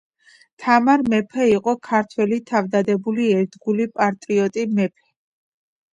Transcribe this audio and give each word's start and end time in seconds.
თამარ 0.61 1.03
მეფე 1.13 1.45
იყო 1.49 1.75
ქართველი 1.89 2.41
თავდადებული 2.53 3.27
ერთგული 3.37 3.89
პატრიოტრი... 4.01 4.69
მეფე. 4.81 5.11